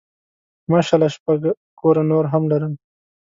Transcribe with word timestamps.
ماشاء 0.71 0.95
الله 0.95 1.09
شپږ 1.15 1.39
کوره 1.79 2.03
نور 2.11 2.25
هم 2.33 2.43
لري. 2.51 2.69